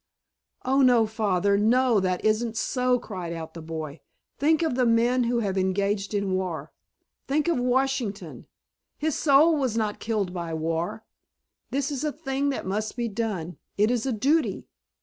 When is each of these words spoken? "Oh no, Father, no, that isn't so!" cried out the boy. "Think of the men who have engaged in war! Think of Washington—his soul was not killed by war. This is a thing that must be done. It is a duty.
"Oh 0.65 0.81
no, 0.81 1.05
Father, 1.05 1.59
no, 1.59 1.99
that 1.99 2.25
isn't 2.25 2.57
so!" 2.57 2.97
cried 2.97 3.33
out 3.33 3.53
the 3.53 3.61
boy. 3.61 3.99
"Think 4.39 4.63
of 4.63 4.73
the 4.73 4.87
men 4.87 5.25
who 5.25 5.41
have 5.41 5.59
engaged 5.59 6.15
in 6.15 6.31
war! 6.31 6.71
Think 7.27 7.47
of 7.47 7.59
Washington—his 7.59 9.15
soul 9.15 9.55
was 9.55 9.77
not 9.77 9.99
killed 9.99 10.33
by 10.33 10.55
war. 10.55 11.05
This 11.69 11.91
is 11.91 12.03
a 12.03 12.11
thing 12.11 12.49
that 12.49 12.65
must 12.65 12.97
be 12.97 13.07
done. 13.07 13.57
It 13.77 13.91
is 13.91 14.07
a 14.07 14.11
duty. 14.11 14.65